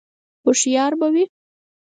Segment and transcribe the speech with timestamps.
[0.43, 1.23] _هوښيار به وي؟